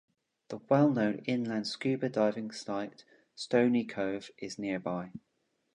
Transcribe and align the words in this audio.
The 0.47 0.57
well-known 0.67 1.19
inland 1.27 1.67
scuba 1.67 2.09
diving 2.09 2.49
site 2.49 3.05
Stoney 3.35 3.85
Cove 3.85 4.31
is 4.39 4.57
nearby. 4.57 5.11